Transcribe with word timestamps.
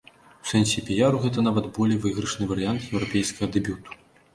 У 0.45 0.47
сэнсе 0.51 0.83
піяру 0.87 1.21
гэта 1.27 1.45
нават 1.49 1.69
болей 1.77 2.03
выйгрышны 2.09 2.51
варыянт 2.57 2.93
еўрапейскага 2.97 3.55
дэбюту. 3.59 4.01